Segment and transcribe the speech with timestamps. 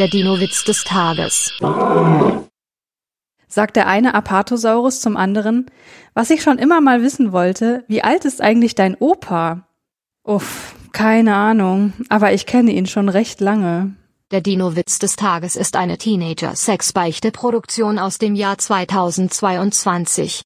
[0.00, 1.52] Der Dino-Witz des Tages.
[3.46, 5.70] Sagt der eine Apatosaurus zum anderen,
[6.14, 9.68] was ich schon immer mal wissen wollte, wie alt ist eigentlich dein Opa?
[10.24, 13.94] Uff, keine Ahnung, aber ich kenne ihn schon recht lange.
[14.32, 20.42] Der Dino-Witz des Tages ist eine Teenager-Sexbeichte-Produktion aus dem Jahr 2022.